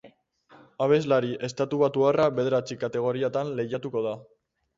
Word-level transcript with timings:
Abeslari 0.85 1.29
estatubatuarra 1.47 2.25
bederatzi 2.41 2.79
kategoriatan 2.85 3.53
lehiatuko 3.61 4.05
da. 4.09 4.17